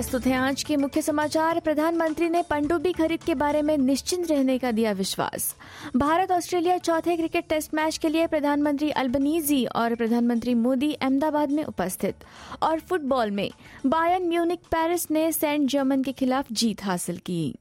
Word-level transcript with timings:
प्रस्तुत 0.00 0.26
है 0.26 0.34
आज 0.34 0.62
के 0.62 0.76
मुख्य 0.76 1.02
समाचार। 1.02 1.58
प्रधानमंत्री 1.60 2.28
ने 2.28 2.42
पनडुब्बी 2.42 2.92
खरीद 2.92 3.22
के 3.22 3.34
बारे 3.34 3.62
में 3.62 3.78
निश्चिंत 3.78 4.30
रहने 4.30 4.58
का 4.58 4.70
दिया 4.72 4.92
विश्वास। 4.92 5.54
भारत, 5.96 6.30
ऑस्ट्रेलिया 6.32 6.78
चौथे 6.78 7.16
क्रिकेट 7.16 7.48
टेस्ट 7.48 7.74
मैच 7.74 7.98
के 7.98 8.08
लिए 8.08 8.26
प्रधानमंत्री 8.26 8.90
अल्बनीजी 8.90 9.64
और 9.64 9.94
प्रधानमंत्री 9.94 10.54
मोदी 10.54 10.92
अहमदाबाद 10.92 11.50
में 11.50 11.64
उपस्थित। 11.64 12.24
और 12.62 12.80
फुटबॉल 12.80 13.30
में 13.30 13.50
बायन 13.86 14.28
म्यूनिक 14.28 14.58
पेरिस 14.58 15.10
ने 15.10 15.32
सेंट 15.32 15.68
जर्मन 15.70 16.02
के 16.02 16.12
खिलाफ 16.12 16.52
जीत 16.52 16.84
हासिल 16.84 17.16
की। 17.16 17.54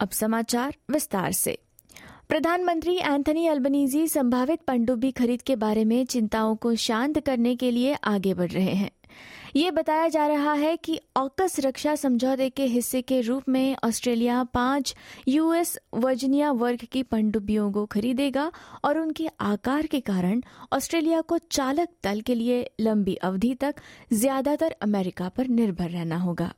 अब 0.00 0.08
समाचार 0.12 0.74
विस्तार 0.90 1.32
से। 1.32 1.58
प्रधानमंत्री 2.30 2.94
एंथनी 2.96 3.46
अल्बनीजी 3.46 4.06
संभावित 4.08 4.60
पनडुब्बी 4.66 5.10
खरीद 5.10 5.42
के 5.42 5.54
बारे 5.56 5.84
में 5.84 6.04
चिंताओं 6.04 6.56
को 6.56 6.74
शांत 6.74 7.18
करने 7.26 7.54
के 7.56 7.70
लिए 7.70 7.94
आगे 8.04 8.32
बढ़ 8.34 8.50
रहे 8.50 8.72
हैं। 8.72 8.90
ये 9.56 9.70
बताया 9.70 10.08
जा 10.08 10.26
रहा 10.26 10.52
है 10.52 10.76
कि 10.76 10.98
ऑकस 11.16 11.56
रक्षा 11.60 11.94
समझौते 11.94 12.48
के 12.50 12.64
हिस्से 12.66 13.02
के 13.02 13.20
रूप 13.20 13.48
में 13.48 13.76
ऑस्ट्रेलिया 13.84 14.42
पाँच, 14.44 14.94
यूएस 15.28 15.78
वर्जिनिया 15.94 16.50
वर्ग 16.54 16.84
की 16.92 17.02
पनडुब्बियों 17.02 17.70
को 17.72 17.86
खरीदेगा 17.86 18.50
और 18.84 18.98
उनके 18.98 19.28
आकार 19.40 19.86
के 19.86 20.00
कारण 20.02 20.42
ऑस्ट्रेलिया 20.72 21.20
को 21.20 21.38
चालक 21.38 21.88
दल 22.04 22.20
के 22.20 22.34
लिए 22.34 22.70
लंबी 22.80 23.14
अवधि 23.14 23.54
तक 23.54 23.74
ज़्यादातर 24.12 24.76
अमेरिका 24.82 25.28
पर 25.28 25.48
निर्भर 25.48 25.90
रहना 25.90 26.16
होगा। 26.16 26.52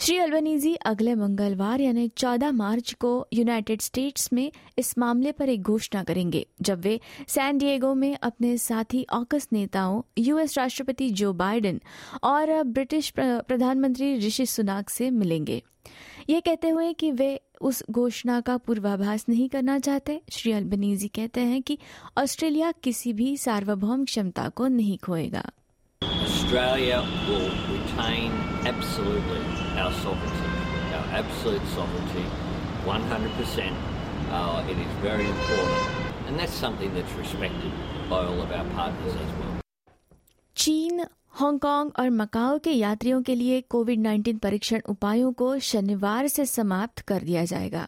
श्री 0.00 0.16
अल्बनीजी 0.18 0.74
अगले 0.86 1.14
मंगलवार 1.14 1.80
यानी 1.80 2.08
14 2.18 2.50
मार्च 2.52 2.92
को 2.92 3.10
यूनाइटेड 3.32 3.80
स्टेट्स 3.80 4.32
में 4.32 4.52
इस 4.78 4.98
मामले 4.98 5.32
पर 5.32 5.48
एक 5.48 5.62
घोषणा 5.62 6.02
करेंगे, 6.04 6.46
जब 6.62 6.80
वे 6.80 7.00
सैन 7.28 7.58
डिएगो 7.58 7.94
में 7.94 8.16
अपने 8.22 8.56
साथी 8.58 9.04
ऑकस 9.12 9.48
नेताओं, 9.52 10.02
यूएस 10.18 10.58
राष्ट्रपति 10.58 11.10
जो 11.10 11.32
बाइडेन 11.32 11.80
और 12.22 12.62
ब्रिटिश 12.62 13.10
प्रधानमंत्री 13.18 14.16
ऋषि 14.18 14.46
सुनाक 14.46 14.90
से 14.90 15.10
मिलेंगे। 15.10 15.62
ये 16.30 16.40
कहते 16.40 16.68
हुए 16.68 16.92
कि 16.92 17.12
वे 17.12 17.40
उस 17.60 17.82
घोषणा 17.90 18.40
का 18.40 18.56
पूर्वाभास 18.56 19.26
नहीं 19.28 19.48
करना 19.48 19.78
चाहते। 19.78 20.20
श्री 20.32 20.52
अल्बनीजी 20.52 21.08
कहते 21.08 21.40
हैं 21.40 21.62
कि 21.62 21.78
ऑस्ट्रेलिया 22.18 22.72
किसी 22.82 23.12
भी 23.12 23.36
सार्वभौम 23.36 24.04
क्षमता 24.04 24.48
को 24.48 24.68
नहीं 24.68 24.98
खोएगा। 24.98 25.50
Australia 26.02 26.98
will 27.28 27.50
retain 27.68 28.32
absolutely 28.66 29.55
our 29.77 29.93
sovereignty, 29.93 30.51
our 30.95 31.05
absolute 31.21 31.65
sovereignty, 31.75 32.25
100%. 32.85 33.73
Uh, 34.31 34.63
it 34.69 34.77
is 34.77 34.91
very 35.01 35.25
important, 35.25 35.81
and 36.27 36.39
that's 36.39 36.53
something 36.53 36.93
that's 36.93 37.13
respected 37.13 37.71
by 38.09 38.19
all 38.25 38.41
of 38.41 38.51
our 38.51 38.67
partners 38.75 39.15
as 39.15 39.31
well. 39.39 39.57
चीन 40.55 41.05
हांगकांग 41.39 41.91
और 41.99 42.09
मकाओ 42.09 42.57
के 42.63 42.71
यात्रियों 42.71 43.21
के 43.23 43.35
लिए 43.35 43.61
कोविड 43.69 43.99
19 44.07 44.39
परीक्षण 44.43 44.81
उपायों 44.89 45.31
को 45.41 45.57
शनिवार 45.69 46.27
से 46.27 46.45
समाप्त 46.45 46.99
कर 47.09 47.23
दिया 47.23 47.45
जाएगा 47.45 47.87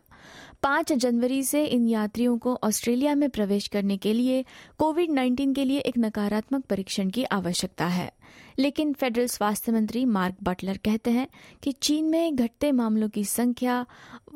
पाँच 0.62 0.92
जनवरी 0.92 1.42
से 1.42 1.64
इन 1.64 1.89
यात्रियों 1.89 2.39
को 2.39 2.55
ऑस्ट्रेलिया 2.64 3.14
में 3.14 3.31
प्रवेश 3.31 3.67
करने 3.69 3.97
के 3.97 4.12
लिए 4.12 4.45
कोविड 4.78 5.11
19 5.11 5.55
के 5.55 5.64
लिए 5.64 5.78
एक 5.78 5.98
नकारात्मक 5.98 6.64
परीक्षण 6.64 7.11
की 7.11 7.25
आवश्यकता 7.25 7.87
है। 7.87 8.12
लेकिन 8.59 8.92
फेडरल 8.92 9.27
स्वास्थ्य 9.27 9.73
मंत्री 9.73 10.05
मार्क 10.05 10.36
बटलर 10.42 10.77
कहते 10.77 11.11
हैं 11.11 11.29
कि 11.63 11.73
चीन 11.73 12.05
में 12.05 12.36
घटते 12.36 12.73
मामलों 12.73 13.08
की 13.08 13.24
संख्या, 13.24 13.86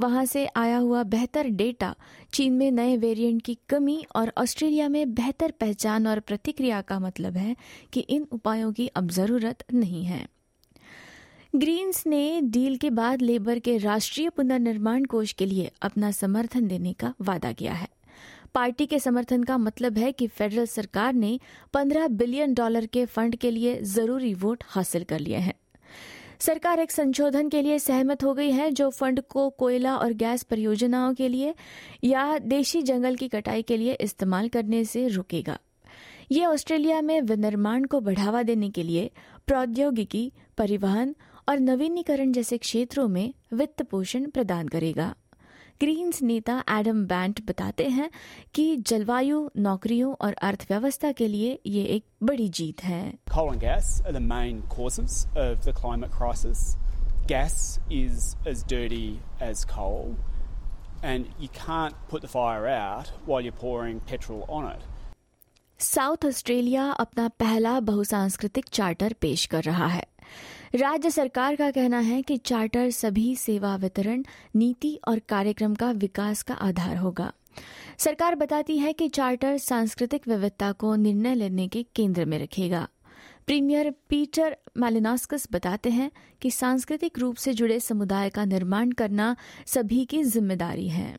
वहाँ 0.00 0.24
से 0.24 0.46
आया 0.46 0.76
हुआ 0.76 1.02
बेहतर 1.02 1.46
डेटा, 1.46 1.94
चीन 2.32 2.52
में 2.52 2.70
नए 2.70 2.96
वेरिएंट 2.96 3.42
की 3.42 3.58
कमी 3.68 4.04
और 4.16 4.32
ऑस्ट्रेलिया 4.38 4.88
में 4.88 5.14
बेहतर 5.14 5.50
पहचान 5.50 6.06
और 6.06 6.20
प्रतिक्रिया 6.20 6.80
का 6.80 6.98
मतलब 6.98 7.36
है 7.36 7.56
कि 7.92 8.00
इन 8.00 8.26
उपायों 8.32 8.72
की 8.72 8.86
अब 8.86 9.10
ज़रूरत 9.10 9.64
नहीं 9.74 10.04
है। 10.04 10.41
ग्रीन्स 11.56 12.06
ने 12.06 12.40
डील 12.40 12.76
के 12.76 12.90
बाद 12.90 13.22
लेबर 13.22 13.58
के 13.58 13.76
राष्ट्रीय 13.78 14.28
पुनर्निर्माण 14.30 15.04
कोष 15.04 15.32
के 15.32 15.46
लिए 15.46 15.70
अपना 15.82 16.10
समर्थन 16.10 16.66
देने 16.68 16.92
का 16.92 17.12
वादा 17.20 17.52
किया 17.52 17.72
है। 17.72 17.88
पार्टी 18.54 18.86
के 18.86 18.98
समर्थन 18.98 19.42
का 19.42 19.58
मतलब 19.58 19.98
है 19.98 20.12
कि 20.12 20.26
फेडरल 20.26 20.66
सरकार 20.66 21.12
ने 21.12 21.40
15 21.74 22.08
बिलियन 22.08 22.54
डॉलर 22.54 22.86
के 22.86 23.04
फंड 23.06 23.36
के 23.36 23.50
लिए 23.50 23.82
ज़रूरी 23.82 24.34
वोट 24.34 24.64
हासिल 24.66 25.04
कर 25.04 25.18
लिए 25.18 25.36
हैं। 25.36 25.54
सरकार 26.38 26.80
एक 26.80 26.90
संशोधन 26.90 27.48
के 27.48 27.62
लिए 27.62 27.78
सहमत 27.78 28.24
हो 28.24 28.34
गई 28.34 28.50
है, 28.50 28.70
जो 28.70 28.90
फंड 28.90 29.20
को 29.20 29.50
कोयला 29.50 29.96
और 29.96 30.12
गैस 30.12 30.42
परियोजनाओं 30.42 31.14
के 31.14 31.28
लिए 31.28 31.54
या 32.04 32.38
देशी 32.38 32.82
जंगल 32.82 33.16
की 33.16 33.28
कटाई 33.28 33.62
के 33.62 33.76
लिए 33.76 33.92
इस्तेमाल 33.92 34.48
करने 34.48 34.84
से 34.84 35.06
रुकेगा। 35.08 35.58
ये 36.32 36.44
ऑस्ट्रेलिया 36.44 37.00
में 37.00 37.20
विनिर्माण 37.20 37.84
को 37.84 38.00
बढ़ावा 38.00 38.42
देने 38.42 38.70
के 38.70 38.82
लिए 38.82 39.10
प्रौद्योगिकी, 39.46 40.32
परिवहन 40.58 41.14
और 41.48 41.60
नवीनीकरण 41.60 42.32
जैसे 42.32 42.58
क्षेत्रों 42.58 43.08
में 43.08 43.34
वित्त 43.52 43.82
पोषण 43.82 44.30
प्रदान 44.30 44.68
करेगा। 44.68 45.14
ग्रीन्स 45.80 46.22
नेता 46.22 46.64
एडम 46.70 47.04
बैंट 47.06 47.46
बताते 47.46 47.88
हैं 47.88 48.10
कि 48.54 48.76
जलवायु 48.76 49.50
नौकरियों 49.58 50.14
और 50.20 50.32
अर्थव्यवस्था 50.32 51.12
के 51.12 51.28
लिए 51.28 51.58
ये 51.66 51.84
एक 51.84 52.04
बड़ी 52.22 52.48
जीत 52.48 52.84
है। 52.84 53.14
साउथ 65.78 66.26
ऑस्ट्रेलिया 66.26 66.90
अपना 66.90 67.28
पहला 67.28 67.80
बहुसांस्कृतिक 67.80 68.64
चार्टर 68.72 69.12
पेश 69.12 69.46
कर 69.46 69.62
रहा 69.62 69.86
है। 69.86 70.04
राज्य 70.74 71.10
सरकार 71.10 71.56
का 71.56 71.70
कहना 71.70 71.98
है 71.98 72.22
कि 72.22 72.36
चार्टर 72.36 72.90
सभी 72.90 73.34
सेवा 73.36 73.74
वितरण, 73.76 74.22
नीति 74.56 75.00
और 75.08 75.18
कार्यक्रम 75.18 75.74
का 75.74 75.90
विकास 75.90 76.42
का 76.42 76.54
आधार 76.54 76.96
होगा। 76.96 77.32
सरकार 77.98 78.34
बताती 78.34 78.78
है 78.78 78.92
कि 78.92 79.08
चार्टर 79.08 79.58
सांस्कृतिक 79.58 80.28
विविधता 80.28 80.72
को 80.72 80.94
निर्णय 80.96 81.34
लेने 81.34 81.68
के 81.68 81.82
केंद्र 81.94 82.24
में 82.24 82.38
रखेगा। 82.38 82.88
प्रीमियर 83.46 83.90
पीटर 84.08 84.56
मैलिनास्कस 84.76 85.48
बताते 85.52 85.90
हैं 85.90 86.10
कि 86.42 86.50
सांस्कृतिक 86.50 87.18
रूप 87.18 87.36
से 87.36 87.52
जुड़े 87.52 87.80
समुदाय 87.80 88.30
का 88.30 88.44
निर्माण 88.44 88.92
करना 88.92 89.36
सभी 89.66 90.04
की 90.04 90.22
ज़िम्मेदारी 90.22 90.88
है। 90.88 91.16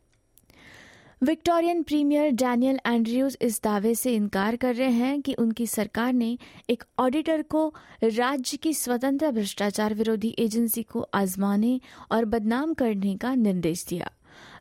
विक्टोरियन 1.23 1.84
प्रीमियर 1.84 2.31
डैनियल 2.31 2.79
एंड्रयूज 2.88 3.38
इस 3.41 3.61
दावे 3.63 3.95
से 3.95 4.16
इनकार 4.16 4.56
कर 4.56 4.75
रहे 4.75 4.91
हैं 4.91 5.22
कि 5.22 5.34
उनकी 5.34 5.67
सरकार 5.67 6.13
ने 6.13 6.38
एक 6.69 6.84
ऑडिटर 7.00 7.41
को 7.41 7.73
राज्य 8.03 8.57
की 8.57 8.73
स्वतंत्र 8.73 9.31
भ्रष्टाचार 9.31 9.94
विरोधी 9.94 10.35
एजेंसी 10.39 10.84
को 10.84 11.01
आजमाने 11.13 11.79
और 12.11 12.25
बदनाम 12.25 12.73
करने 12.73 13.16
का 13.17 13.35
निर्देश 13.35 13.85
दिया। 13.85 14.11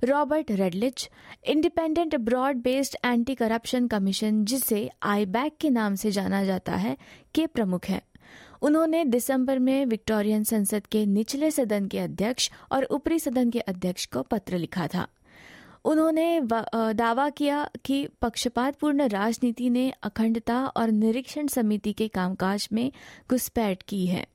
Robert 0.04 0.50
Redlich, 0.50 1.08
independent 1.46 2.16
broad 2.16 2.56
based 2.56 2.96
anti 3.04 3.34
corruption 3.34 3.86
commission, 3.86 4.44
जिसे 4.44 4.90
आईबैक 5.02 5.56
के 5.60 5.70
नाम 5.70 5.94
से 5.94 6.10
जाना 6.10 6.44
जाता 6.44 6.76
है, 6.76 6.96
के 7.34 7.46
प्रमुख 7.46 7.86
हैं। 7.86 8.02
उन्होंने 8.62 9.04
दिसंबर 9.04 9.58
में 9.58 9.86
विक्टोरियन 9.86 10.44
संसद 10.44 10.86
के 10.86 11.06
निचले 11.06 11.50
सदन 11.50 11.86
के 11.86 11.98
अध्यक्ष 11.98 12.50
और 12.72 12.84
ऊपरी 12.90 13.18
सदन 13.18 13.50
के 13.50 13.60
अध्यक्ष 13.60 14.06
को 14.06 14.22
पत्र 14.22 14.58
लिखा 14.58 14.86
था। 14.86 15.06
उन्होंने 15.84 16.40
दावा 16.94 17.28
किया 17.30 17.68
कि 17.84 18.06
पक्षपातपूर्ण 18.22 19.06
राजनीति 19.08 19.70
ने 19.70 19.90
अखंडता 20.02 20.66
और 20.66 20.90
निरीक्षण 20.90 21.46
समिति 21.46 21.92
के 21.92 22.08
कामकाज 22.08 22.68
में 22.72 22.90
घुसपैठ 23.30 23.82
की 23.82 24.06
है। 24.06 24.26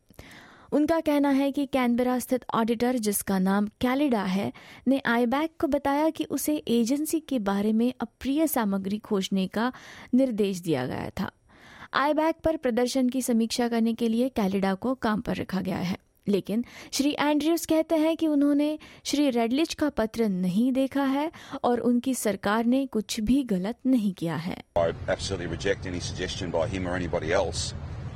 उनका 0.71 0.99
कहना 0.99 1.29
है 1.29 1.51
कि 1.51 1.65
कैनबरा 1.65 2.17
स्थित 2.19 2.45
ऑडिटर, 2.53 2.97
जिसका 2.97 3.39
नाम 3.39 3.67
कैलिडा 3.81 4.23
है, 4.23 4.51
ने 4.87 5.01
आईबैक 5.05 5.51
को 5.61 5.67
बताया 5.67 6.09
कि 6.09 6.23
उसे 6.23 6.55
एजेंसी 6.67 7.19
के 7.19 7.39
बारे 7.39 7.71
में 7.73 7.93
अप्रिय 8.01 8.47
सामग्री 8.47 8.97
खोजने 8.97 9.47
का 9.47 9.71
निर्देश 10.13 10.59
दिया 10.59 10.85
गया 10.85 11.09
था। 11.19 11.31
आईबैक 11.93 12.35
पर 12.43 12.57
प्रदर्शन 12.57 13.09
की 13.09 13.21
समीक्षा 13.21 13.67
करने 13.67 13.93
के 13.93 14.09
लिए 14.09 14.29
कैलिडा 14.29 14.73
को 14.73 14.93
काम 14.95 15.21
पर 15.21 15.35
रखा 15.35 15.61
गया 15.61 15.77
है। 15.77 15.97
लेकिन 16.27 16.63
श्री 16.93 17.15
एंड्रयूज 17.19 17.65
कहते 17.65 17.95
हैं 17.95 18.15
कि 18.17 18.27
उन्होंने 18.27 18.77
श्री 19.05 19.29
रेडलिच 19.29 19.73
का 19.81 19.89
पत्र 19.97 20.27
नहीं 20.29 20.71
देखा 20.73 21.03
है 21.03 21.31
और 21.63 21.79
उनकी 21.89 22.13
सरकार 22.15 22.65
ने 22.65 22.85
कुछ 22.97 23.19
भी 23.29 23.43
गलत 23.53 23.77
नहीं 23.85 24.13
किया 24.13 24.35
है 24.35 24.57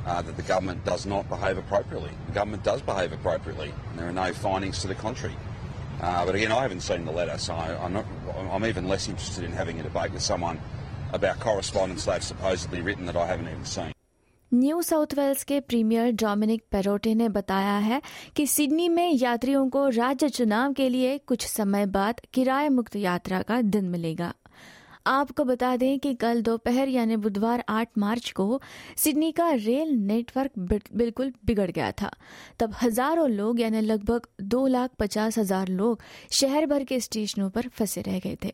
Uh, 0.04 0.20
that 0.20 0.36
the 0.36 0.42
government 0.42 0.84
does 0.84 1.06
not 1.06 1.30
behave 1.30 1.60
appropriately. 1.60 2.10
The 2.28 2.34
government 2.34 2.64
does 2.64 2.82
behave 2.82 3.12
appropriately, 3.14 3.68
and 3.90 4.00
there 4.00 4.08
are 4.08 4.12
no 4.12 4.34
findings 4.34 4.80
to 4.82 4.88
the 4.88 4.96
contrary. 4.96 5.36
Uh, 6.02 6.26
but 6.26 6.34
again, 6.34 6.52
I 6.52 6.64
haven't 6.64 6.82
seen 6.82 7.06
the 7.06 7.12
letter, 7.12 7.38
so 7.38 7.54
I, 7.54 7.78
I'm, 7.84 7.94
not, 7.94 8.06
I'm 8.52 8.66
even 8.66 8.88
less 8.88 9.08
interested 9.08 9.44
in 9.44 9.52
having 9.52 9.80
a 9.80 9.84
debate 9.84 10.12
with 10.12 10.24
someone 10.24 10.60
about 11.14 11.40
correspondence 11.40 12.06
they've 12.06 12.24
supposedly 12.24 12.82
written 12.82 13.06
that 13.06 13.16
I 13.16 13.28
haven't 13.28 13.48
even 13.48 13.64
seen. 13.64 13.94
New 14.52 14.82
South 14.82 15.14
Wales 15.18 15.44
के 15.44 15.60
premier 15.60 16.12
Dominic 16.12 16.64
Perrottet 16.72 17.14
ने 17.16 17.28
बताया 17.30 17.76
है 17.78 18.02
कि 18.36 18.46
Sydney 18.48 18.88
में 18.90 19.12
यात्रियों 19.12 19.68
को 19.70 19.88
राज्य 19.90 20.30
चुनाव 20.30 20.74
के 20.74 20.88
लिए 20.90 21.18
कुछ 21.18 21.46
समय 21.48 21.86
बाद 21.86 22.20
किराए 22.34 22.68
मुक्त 22.70 22.96
यात्रा 22.96 23.42
का 23.42 23.62
दिन 23.62 23.86
मिलेगा। 23.86 24.34
आपको 25.08 25.44
बता 25.44 25.76
दें 25.78 26.00
कि 26.00 26.14
कल 26.14 26.42
दोपहर 26.42 26.88
यानी 26.88 27.16
बुधवार 27.18 27.64
8 27.70 27.98
मार्च 27.98 28.32
को 28.32 28.62
सिडनी 28.98 29.32
का 29.32 29.50
रेल 29.52 29.96
नेटवर्क 29.98 30.52
बिल्कुल 30.94 31.34
बिगड़ 31.46 31.70
गया 31.72 31.92
था। 31.92 32.12
तब 32.60 32.74
हज़ारों 32.82 33.30
लोग 33.30 33.60
यानी 33.60 33.82
लगभग 33.82 34.28
दो 34.42 34.66
लाख 34.68 34.90
पचास 35.00 35.38
हज़ार 35.38 35.68
लोग 35.70 36.02
शहर 36.32 36.66
भर 36.66 36.84
के 36.84 37.00
स्टेशनों 37.00 37.50
पर 37.50 37.68
फंसे 37.70 38.02
रह 38.02 38.20
गए 38.20 38.38
थे। 38.46 38.54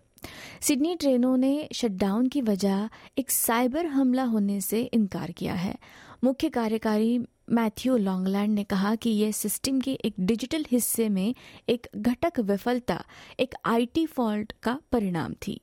सिडनी 0.61 0.95
ट्रेनों 0.95 1.37
ने 1.37 1.69
शटडाउन 1.75 2.27
की 2.27 2.41
वजह 2.41 2.89
एक 3.17 3.31
साइबर 3.31 3.85
हमला 3.85 4.23
होने 4.23 4.61
से 4.61 4.81
इनकार 4.81 5.31
किया 5.31 5.53
है। 5.53 5.75
मुख्य 6.23 6.49
कार्यकारी 6.49 7.19
मैथ्यू 7.49 7.97
लॉन्गलैंड 7.97 8.53
ने 8.53 8.63
कहा 8.63 8.95
कि 8.95 9.09
यह 9.09 9.31
सिस्टम 9.31 9.79
के 9.81 9.91
एक 10.05 10.13
डिजिटल 10.19 10.65
हिस्से 10.71 11.09
में 11.09 11.35
एक 11.69 11.87
घटक 11.95 12.39
विफलता 12.39 13.03
एक 13.39 13.55
आईटी 13.65 14.05
फॉल्ट 14.05 14.53
का 14.63 14.79
परिणाम 14.91 15.33
थी। 15.47 15.61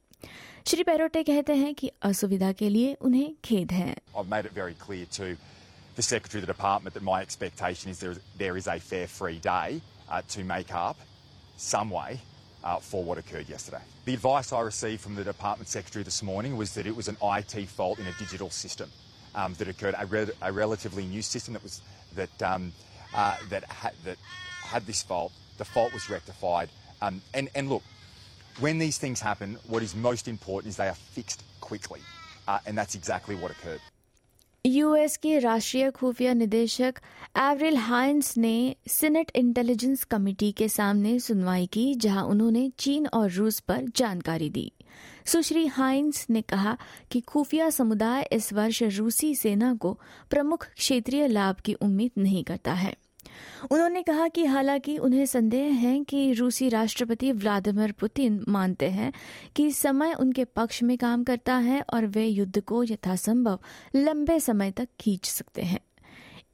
श्री 0.67 0.83
पेरोटे 0.83 1.23
कहते 1.23 1.55
हैं 1.55 1.75
कि 1.75 1.91
असुविधा 2.03 2.53
के 2.53 2.69
लिए 2.69 2.95
उन्हें 2.95 3.35
खेद 3.45 3.73
है। 3.73 3.97
The 5.97 6.03
Secretary 6.03 6.41
of 6.41 6.47
the 6.47 6.53
Department 6.53 6.95
that 6.95 7.05
my 7.07 7.19
expectation 7.23 7.93
is 7.93 7.99
there 8.01 8.15
there 8.39 8.57
is 8.61 8.67
a 8.67 8.79
fair 8.87 9.07
free 9.07 9.37
day 9.39 9.81
uh, 10.11 10.23
to 10.35 10.43
make 10.45 10.73
up 10.75 10.97
some 11.57 11.93
way 11.97 12.19
uh, 12.65 12.79
for 12.79 13.05
what 13.05 13.19
occurred 13.19 13.49
yesterday. 13.49 13.83
The 14.07 14.15
advice 14.15 14.53
I 14.53 14.61
received 14.63 15.03
from 15.03 15.15
the 15.15 15.23
Department 15.23 15.69
Secretary 15.69 16.03
this 16.03 16.23
morning 16.23 16.57
was 16.57 16.75
that 16.75 16.87
it 16.87 16.97
was 16.97 17.09
an 17.09 17.17
IT 17.23 17.69
fault 17.69 17.99
in 17.99 18.07
a 18.07 18.13
digital 18.13 18.51
system 18.51 18.91
um, 19.35 19.55
that 19.55 19.69
occurred, 19.69 19.95
a, 19.99 20.07
re- 20.07 20.31
a, 20.43 20.51
relatively 20.51 21.05
new 21.05 21.23
system 21.23 21.55
that 21.55 21.63
was 21.63 21.83
that 22.15 22.43
um, 22.43 22.73
uh, 23.15 23.37
that 23.51 23.65
had 23.65 23.93
that 24.05 24.17
had 24.65 24.87
this 24.87 25.03
fault. 25.03 25.33
The 25.59 25.65
fault 25.65 25.93
was 25.93 26.09
rectified, 26.09 26.71
um, 27.03 27.21
and 27.35 27.49
and 27.55 27.69
look, 27.69 27.83
when 28.61 28.79
these 28.79 28.99
things 28.99 29.21
happen, 29.21 29.59
what 29.69 29.83
is 29.83 29.95
most 29.95 30.27
important 30.27 30.71
is 30.71 30.77
they 30.77 30.89
are 30.89 30.95
fixed 30.95 31.43
quickly. 31.61 32.01
Uh, 32.47 32.59
and 32.67 32.77
that's 32.77 32.95
exactly 32.95 33.35
what 33.35 33.51
occurred. 33.51 33.81
US 34.67 35.17
के 35.17 35.39
राष्ट्रीय 35.39 35.91
खुफिया 35.91 36.33
निदेशक 36.35 36.95
एवरिल 37.39 37.77
हाइंस 37.77 38.37
ने 38.39 38.77
senate 38.89 39.33
intelligence 39.35 40.05
committee 40.05 40.53
के 40.53 40.69
सामने 40.69 41.19
सुनवाई 41.19 41.67
की, 41.67 41.95
जहाँ 41.95 42.25
उन्होंने 42.25 42.73
चीन 42.79 43.07
और 43.07 43.31
रूस 43.31 43.61
पर 43.61 43.85
जानकारी 43.97 44.51
दी। 44.51 44.73
सुश्री 45.27 45.67
हाइंस 45.67 46.27
ने 46.31 46.43
कहा 46.43 46.77
कि 47.11 47.21
खुफिया 47.21 47.71
समुदाय 47.71 48.29
इस 48.33 48.53
वर्ष 48.53 48.83
रूसी 48.83 49.35
सेना 49.35 49.75
को 49.75 50.01
प्रमुख 50.31 50.67
क्षेत्रीय 50.67 51.29
लाभ 51.29 51.57
की 51.57 51.75
उम्मीद 51.75 52.11
नहीं 52.19 52.45
करता 52.45 52.73
है। 52.73 52.97
उन्होंने 53.71 54.03
कहा 54.03 54.29
कि 54.29 54.45
हालाँकि 54.45 54.99
उन्हें 54.99 55.27
संदेह 55.27 55.73
है 55.75 56.05
कि 56.05 56.33
रूसी 56.33 56.69
राष्ट्रपति 56.69 57.33
व्लादिमीर 57.33 57.93
पुतिन 57.93 58.45
मानते 58.49 58.89
हैं 58.91 59.13
कि 59.57 59.71
समय 59.73 60.13
उनके 60.13 60.45
पक्ष 60.45 60.83
में 60.83 60.99
काम 60.99 61.25
करता 61.25 61.57
है 61.57 61.83
और 61.95 62.07
वे 62.07 62.27
युद्ध 62.27 62.61
को 62.61 62.85
यथासंभव 62.85 63.59
लंबे 63.97 64.41
समय 64.41 64.71
तक 64.71 64.89
खींच 65.01 65.27
सकते 65.27 65.63
हैं। 65.63 65.81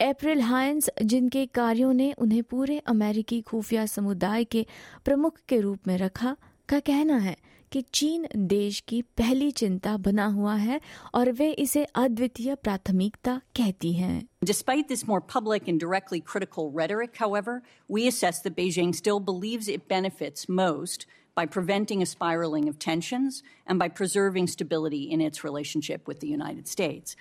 अप्रैल 0.08 0.40
हाइंस 0.40 0.90
जिनके 1.02 1.46
कार्यों 1.46 1.92
ने 1.92 2.12
उन्हें 2.12 2.42
पूरे 2.42 2.78
अमेरिकी 2.78 3.40
खुफिया 3.40 3.86
समुदाय 3.86 4.44
के 4.44 4.66
प्रमुख 5.04 5.38
के 5.48 5.60
रूप 5.60 5.78
में 5.86 5.98
रखा, 5.98 6.36
का 6.68 6.80
कहना 6.80 7.16
है 7.16 7.36
कि 7.72 7.82
चीन 7.94 8.26
देश 8.36 8.80
की 8.88 9.00
पहली 9.18 9.50
चिंता 9.60 9.96
बना 10.06 10.26
हुआ 10.38 10.54
है 10.56 10.80
और 11.14 11.30
वे 11.40 11.50
इसे 11.64 11.84
अद्वितीय 12.04 12.54
प्राथमिकता 12.64 13.40
कहती 13.56 13.92
हैं 13.92 14.26
Despite 14.44 14.88
this 14.88 15.06
more 15.08 15.20
public 15.34 15.68
and 15.68 15.80
directly 15.80 16.20
critical 16.32 16.70
rhetoric, 16.80 17.16
however, 17.24 17.62
we 17.96 18.06
assess 18.08 18.42
that 18.42 18.56
Beijing 18.56 18.94
still 18.94 19.20
believes 19.30 19.68
it 19.68 19.88
benefits 19.88 20.48
most 20.60 21.06
by 21.36 21.46
preventing 21.56 22.02
a 22.02 22.06
spiraling 22.06 22.68
of 22.68 22.78
tensions 22.78 23.42
and 23.66 23.78
by 23.78 23.88
preserving 24.00 24.48
stability 24.48 25.02
in 25.10 25.20
its 25.20 25.44
relationship 25.44 26.08
with 26.08 26.20
the 26.20 26.32
United 26.38 26.66
States. 26.68 27.16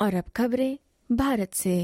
और 0.00 0.14
अब 0.14 0.24
खबरें 0.36 0.76
भारत 1.10 1.54
से 1.54 1.76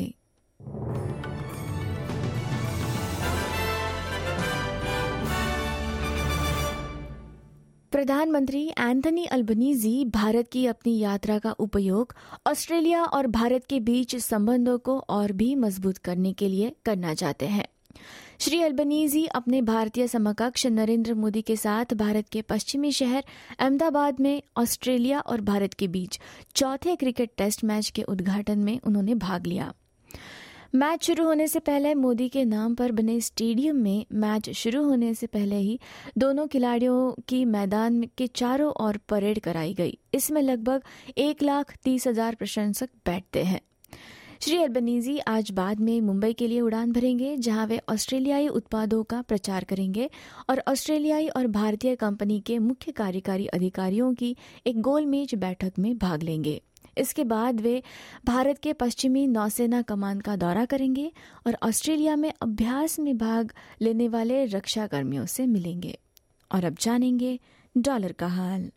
प्रधानमंत्री 8.02 8.68
Anthony 8.68 9.24
Albanese 9.24 10.04
Bharat 10.04 10.48
की 10.52 10.66
अपनी 10.66 10.98
यात्रा 10.98 11.38
का 11.38 11.50
उपयोग 11.50 12.14
ऑस्ट्रेलिया 12.46 13.02
और 13.04 13.26
भारत 13.26 13.64
के 13.64 13.78
बीच 13.80 14.16
संबंधों 14.16 14.78
को 14.78 14.98
और 15.08 15.32
भी 15.32 15.54
मज़बूत 15.54 15.98
करने 15.98 16.32
के 16.32 16.48
लिए 16.48 16.72
करना 16.84 17.14
चाहते 17.14 17.46
हैं। 17.46 17.64
श्री 18.38 18.60
अल्बनीजी 18.62 19.24
अपने 19.26 19.62
भारतीय 19.62 20.08
समकक्ष 20.08 20.66
नरेंद्र 20.66 21.14
मोदी 21.14 21.42
के 21.42 21.56
साथ 21.56 21.94
भारत 21.94 22.28
के 22.28 22.42
पश्चिमी 22.42 22.92
शहर 22.92 23.24
अहमदाबाद 23.58 24.20
में 24.20 24.42
ऑस्ट्रेलिया 24.56 25.20
और 25.20 25.40
भारत 25.40 25.74
के 25.74 25.88
बीच 25.88 26.18
चौथे 26.56 26.96
क्रिकेट 26.96 27.30
टेस्ट 27.36 27.64
मैच 27.64 27.90
के 27.90 28.02
उद्घाटन 28.02 28.58
में 28.58 28.78
उन्होंने 28.80 29.14
भाग 29.14 29.46
लिया। 29.46 29.72
मैच 30.74 31.04
शुरू 31.04 31.24
होने 31.24 31.46
से 31.48 31.58
पहले 31.58 31.94
मोदी 31.94 32.28
के 32.28 32.44
नाम 32.44 32.74
पर 32.74 32.92
बने 32.92 33.20
स्टेडियम 33.20 33.76
में 33.76 34.04
मैच 34.12 34.48
शुरू 34.50 34.82
होने 34.84 35.12
से 35.14 35.26
पहले 35.26 35.56
ही 35.56 35.78
दोनों 36.18 36.46
खिलाड़ियों 36.46 37.12
की 37.28 37.44
मैदान 37.44 38.02
के 38.18 38.26
चारों 38.26 38.70
ओर 38.80 38.96
परेड 39.08 39.40
कराई 39.40 39.74
गई। 39.74 39.98
इसमें 40.14 40.40
लगभग 40.42 40.82
एक 41.18 41.42
लाख 41.42 41.76
तीस 41.84 42.06
हज़ार 42.06 42.34
प्रशंसक 42.34 42.88
बैठते 43.06 43.42
हैं। 43.42 43.60
श्री 44.40 44.62
अल्बनीजी 44.62 45.18
आज 45.18 45.50
बाद 45.50 45.80
में 45.80 46.00
मुंबई 46.00 46.32
के 46.32 46.48
लिए 46.48 46.60
उड़ान 46.60 46.92
भरेंगे, 46.92 47.36
जहाँ 47.36 47.66
वे 47.66 47.80
ऑस्ट्रेलियाई 47.90 48.48
उत्पादों 48.48 49.02
का 49.04 49.22
प्रचार 49.22 49.64
करेंगे 49.64 50.10
और 50.50 50.62
ऑस्ट्रेलियाई 50.68 51.28
और 51.28 51.46
भारतीय 51.52 51.96
कंपनी 51.96 52.40
के 52.40 52.58
मुख्य 52.60 52.92
कार्यकारी 52.92 53.46
अधिकारियों 53.46 54.12
की 54.14 54.36
एक 54.66 54.80
गोलमेज 54.80 55.34
बैठक 55.36 55.78
में 55.78 55.96
भाग 55.98 56.22
लेंगे। 56.22 56.60
इसके 56.98 57.24
बाद 57.24 57.60
वे 57.60 57.82
भारत 58.24 58.58
के 58.58 58.72
पश्चिमी 58.72 59.26
नौसेना 59.26 59.82
कमान 59.82 60.20
का 60.20 60.36
दौरा 60.36 60.64
करेंगे 60.64 61.12
और 61.46 61.56
ऑस्ट्रेलिया 61.62 62.16
में 62.16 62.32
अभ्यास 62.42 62.98
में 62.98 63.16
भाग 63.18 63.52
लेने 63.82 64.08
वाले 64.08 64.44
रक्षा 64.44 64.86
कर्मियों 64.86 65.26
से 65.26 65.46
मिलेंगे। 65.46 65.98
और 66.50 66.64
अब 66.64 66.76
जानेंगे 66.80 67.38
डॉलर 67.78 68.12
का 68.12 68.26
हाल। 68.26 68.70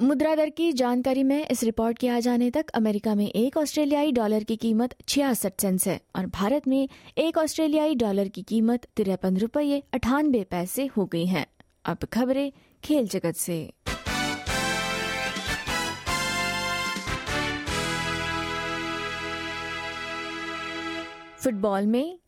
मुद्रा 0.00 0.34
दर 0.36 0.50
की 0.50 0.72
जानकारी 0.72 1.22
में 1.22 1.46
इस 1.48 1.62
रिपोर्ट 1.62 1.98
के 1.98 2.08
आ 2.08 2.18
जाने 2.20 2.50
तक 2.50 2.68
अमेरिका 2.68 3.14
में 3.14 3.26
एक 3.26 3.56
ऑस्ट्रेलियाई 3.56 4.12
डॉलर 4.12 4.44
की 4.44 4.56
कीमत 4.56 4.94
छियासठ 5.08 5.52
सेंस 5.60 5.86
है 5.88 6.00
और 6.16 6.26
भारत 6.26 6.68
में 6.68 6.88
एक 7.18 7.38
ऑस्ट्रेलियाई 7.38 7.94
डॉलर 7.94 8.28
की 8.28 8.42
कीमत 8.42 8.86
तिरपन 8.96 9.36
रुपये 9.36 9.82
अठानबे 9.94 10.44
पैसे 10.44 10.86
हो 10.86 11.04
गई 11.06 11.26
है। 11.26 11.46
अब 11.84 12.04
खबरें 12.12 12.52
खेल 12.84 13.06
जगत 13.06 13.34
से। 13.34 13.72
फुटबॉल 21.38 21.86
में 21.86 22.18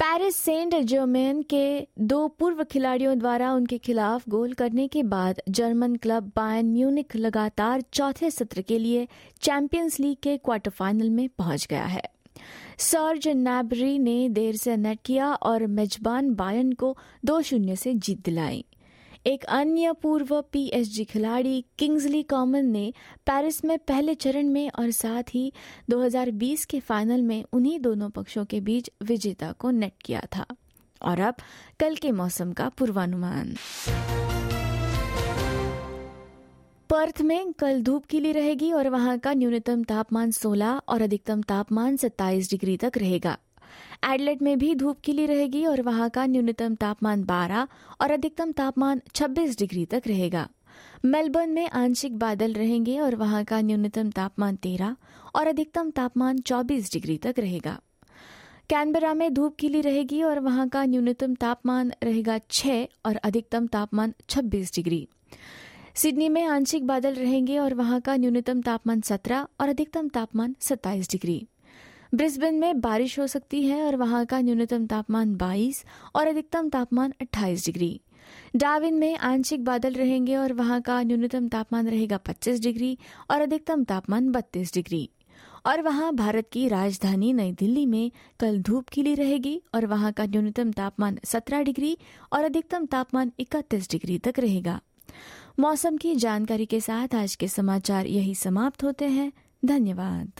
पेरिस 0.00 0.36
सेंट 0.36 0.74
जर्मेन 0.74 1.42
के 1.42 1.86
दो 1.98 2.28
पूर्व 2.28 2.62
खिलाड़ियों 2.64 3.18
द्वारा 3.18 3.52
उनके 3.52 3.78
खिलाफ 3.78 4.28
गोल 4.28 4.52
करने 4.52 4.86
के 4.88 5.02
बाद 5.02 5.40
जर्मन 5.48 5.96
क्लब 5.96 6.30
बायन 6.36 6.72
म्यूनिक 6.72 7.16
लगातार 7.16 7.82
चौथे 7.92 8.30
सत्र 8.30 8.62
के 8.62 8.78
लिए 8.78 9.08
चैंपियंस 9.40 10.00
लीग 10.00 10.16
के 10.22 10.36
क्वार्टर 10.36 10.70
फाइनल 10.70 11.10
में 11.10 11.28
पहुँच 11.28 11.66
गया 11.70 11.84
है। 11.84 12.02
सर्ज 12.78 13.28
नैबरी 13.28 13.98
ने 13.98 14.28
देर 14.28 14.56
से 14.56 14.76
नेट 14.76 14.98
किया 15.04 15.32
और 15.32 15.66
मेजबान 15.66 16.34
बायन 16.34 16.72
को 16.72 16.96
दो 17.24 17.42
शून्य 17.42 17.76
से 17.76 17.94
जीत 17.94 18.24
दिलाई। 18.24 18.64
एक 19.26 19.44
अन्य 19.44 19.92
पूर्व 19.92 20.44
पीएसजी 20.52 21.04
खिलाड़ी 21.04 21.64
किंग्सली 21.78 22.22
कॉमन 22.22 22.66
ने 22.66 22.92
पेरिस 23.18 23.64
में 23.64 23.78
पहले 23.78 24.14
चरण 24.14 24.46
में 24.46 24.70
और 24.70 24.90
साथ 24.90 25.22
ही 25.34 25.52
2020 25.90 26.64
के 26.64 26.80
फाइनल 26.80 27.22
में 27.22 27.44
उन्हीं 27.52 27.80
दोनों 27.80 28.10
पक्षों 28.10 28.44
के 28.44 28.60
बीच 28.60 28.90
विजेता 29.02 29.52
को 29.52 29.70
नेट 29.70 29.92
किया 30.04 30.22
था। 30.36 30.46
और 31.02 31.20
अब 31.20 31.34
कल 31.80 31.96
के 31.96 32.12
मौसम 32.12 32.52
का 32.52 32.68
पूर्वानुमान। 32.68 33.56
पर्थ 36.90 37.22
में 37.22 37.52
कल 37.52 37.82
धूप 37.82 38.06
खिली 38.06 38.32
रहेगी 38.32 38.72
और 38.72 38.88
वहाँ 38.88 39.18
का 39.18 39.32
न्यूनतम 39.34 39.84
तापमान 39.84 40.30
16 40.30 40.80
और 40.88 41.02
अधिकतम 41.02 41.42
तापमान 41.42 41.96
27 41.96 42.50
डिग्री 42.50 42.76
तक 42.76 42.92
रहेगा। 42.96 43.38
एडलेट 44.04 44.42
में 44.42 44.58
भी 44.58 44.74
धूप 44.74 45.00
खिली 45.00 45.26
रहेगी 45.26 45.66
और 45.66 45.82
वहाँ 45.82 46.10
का 46.10 46.26
न्यूनतम 46.26 46.74
तापमान 46.74 47.24
12 47.24 47.66
और 48.00 48.10
अधिकतम 48.10 48.52
तापमान 48.52 49.00
26 49.14 49.58
डिग्री 49.58 49.84
तक 49.84 50.02
रहेगा। 50.06 50.48
मेलबर्न 51.04 51.50
में 51.50 51.70
आंशिक 51.70 52.18
बादल 52.18 52.52
रहेंगे 52.52 52.98
और 53.00 53.14
वहाँ 53.14 53.44
का 53.44 53.60
न्यूनतम 53.60 54.10
तापमान 54.10 54.56
13 54.56 54.96
और 55.34 55.46
अधिकतम 55.46 55.90
तापमान 55.90 56.38
24 56.38 56.92
डिग्री 56.92 57.18
तक 57.18 57.34
रहेगा। 57.38 57.80
कैनबरा 58.68 59.14
में 59.14 59.34
धूप 59.34 59.56
खिली 59.60 59.80
रहेगी 59.80 60.22
और 60.22 60.38
वहाँ 60.38 60.68
का 60.68 60.84
न्यूनतम 60.84 61.34
तापमान 61.34 61.92
रहेगा 62.02 62.38
6 62.50 62.86
और 63.06 63.16
अधिकतम 63.16 63.66
तापमान 63.66 64.14
26 64.28 64.74
डिग्री। 64.74 65.08
सिडनी 65.94 66.28
में 66.28 66.44
आंशिक 66.44 66.86
बादल 66.86 67.14
रहेंगे 67.14 67.58
और 67.58 67.74
वहाँ 67.74 68.00
का 68.00 68.16
न्यूनतम 68.16 68.60
तापमान 68.60 69.00
17 69.00 69.46
और 69.60 69.68
अधिकतम 69.68 70.08
तापमान 70.08 70.54
27 70.60 71.10
डिग्री। 71.10 71.46
ब्रिस्बेन 72.14 72.54
में 72.54 72.80
बारिश 72.80 73.18
हो 73.18 73.26
सकती 73.26 73.62
है 73.62 73.82
और 73.82 73.96
वहाँ 73.96 74.26
का 74.26 74.40
न्यूनतम 74.40 74.86
तापमान 74.86 75.34
22 75.36 75.84
और 76.14 76.26
अधिकतम 76.26 76.68
तापमान 76.68 77.12
28 77.20 77.66
डिग्री। 77.66 78.00
डाविन 78.56 78.94
में 78.94 79.18
आंशिक 79.18 79.64
बादल 79.64 79.92
रहेंगे 79.92 80.36
और 80.36 80.52
वहाँ 80.52 80.80
का 80.80 81.02
न्यूनतम 81.02 81.48
तापमान 81.48 81.88
रहेगा 81.88 82.16
25 82.16 82.60
डिग्री 82.60 82.98
और 83.30 83.40
अधिकतम 83.40 83.84
तापमान 83.84 84.32
32 84.32 84.74
डिग्री। 84.74 85.10
और 85.66 85.82
वहाँ 85.82 86.14
भारत 86.14 86.48
की 86.52 86.68
राजधानी 86.68 87.32
नई 87.32 87.52
दिल्ली 87.52 87.86
में 87.86 88.12
कल 88.40 88.60
धूप 88.60 88.88
खिली 88.88 89.14
रहेगी 89.14 89.62
और 89.74 89.86
वहाँ 89.86 90.12
का 90.12 90.26
न्यूनतम 90.26 90.72
तापमान 90.72 91.18
17 91.24 91.62
डिग्री 91.62 91.98
और 92.32 92.44
अधिकतम 92.44 92.86
तापमान 92.86 93.32
31 93.40 93.90
डिग्री 93.90 94.18
तक 94.18 94.34
रहेगा। 94.38 94.80
मौसम 95.60 95.96
की 95.96 96.14
जानकारी 96.14 96.66
के 96.66 96.80
साथ 96.80 97.14
आज 97.14 97.34
के 97.34 97.48
समाचार 97.48 98.06
यही 98.06 98.34
समाप्त 98.34 98.84
होते 98.84 99.04
हैं। 99.04 99.32
धन्यवाद। 99.64 100.32